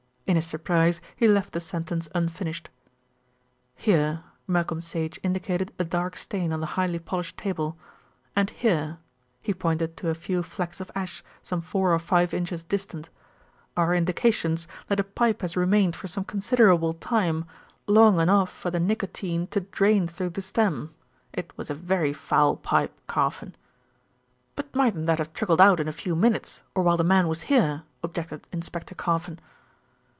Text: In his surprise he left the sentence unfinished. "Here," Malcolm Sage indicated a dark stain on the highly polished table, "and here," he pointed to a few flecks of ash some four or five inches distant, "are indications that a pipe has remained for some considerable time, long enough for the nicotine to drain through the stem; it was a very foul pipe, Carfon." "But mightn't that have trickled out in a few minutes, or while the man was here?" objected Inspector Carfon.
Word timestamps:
In 0.27 0.37
his 0.37 0.47
surprise 0.47 1.01
he 1.17 1.27
left 1.27 1.51
the 1.51 1.59
sentence 1.59 2.07
unfinished. 2.15 2.69
"Here," 3.75 4.23
Malcolm 4.47 4.79
Sage 4.79 5.19
indicated 5.23 5.73
a 5.77 5.83
dark 5.83 6.15
stain 6.15 6.53
on 6.53 6.61
the 6.61 6.65
highly 6.79 6.99
polished 6.99 7.35
table, 7.37 7.77
"and 8.33 8.49
here," 8.49 8.99
he 9.41 9.53
pointed 9.53 9.97
to 9.97 10.07
a 10.07 10.15
few 10.15 10.41
flecks 10.41 10.79
of 10.79 10.89
ash 10.95 11.21
some 11.43 11.59
four 11.61 11.93
or 11.93 11.99
five 11.99 12.33
inches 12.33 12.63
distant, 12.63 13.09
"are 13.75 13.93
indications 13.93 14.69
that 14.87 15.01
a 15.01 15.03
pipe 15.03 15.41
has 15.41 15.57
remained 15.57 15.97
for 15.97 16.07
some 16.07 16.23
considerable 16.23 16.93
time, 16.93 17.43
long 17.85 18.21
enough 18.21 18.49
for 18.49 18.71
the 18.71 18.79
nicotine 18.79 19.47
to 19.47 19.59
drain 19.59 20.07
through 20.07 20.29
the 20.29 20.41
stem; 20.41 20.95
it 21.33 21.51
was 21.57 21.69
a 21.69 21.75
very 21.75 22.13
foul 22.13 22.55
pipe, 22.55 22.97
Carfon." 23.05 23.53
"But 24.55 24.73
mightn't 24.73 25.07
that 25.07 25.17
have 25.19 25.33
trickled 25.33 25.59
out 25.59 25.81
in 25.81 25.89
a 25.89 26.01
few 26.01 26.15
minutes, 26.15 26.63
or 26.73 26.83
while 26.83 26.95
the 26.95 27.03
man 27.03 27.27
was 27.27 27.41
here?" 27.51 27.83
objected 28.01 28.47
Inspector 28.53 28.95
Carfon. 28.95 29.37